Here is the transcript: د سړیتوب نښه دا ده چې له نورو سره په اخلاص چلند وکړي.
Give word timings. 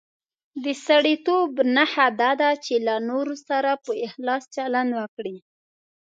د 0.63 0.65
سړیتوب 0.85 1.51
نښه 1.75 2.07
دا 2.21 2.31
ده 2.41 2.51
چې 2.65 2.75
له 2.87 2.95
نورو 3.09 3.35
سره 3.47 3.71
په 3.83 3.91
اخلاص 4.07 4.43
چلند 4.55 4.89
وکړي. 4.99 5.37